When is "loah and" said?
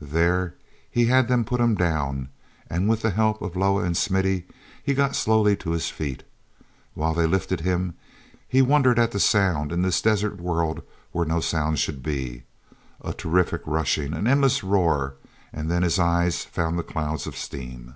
3.54-3.96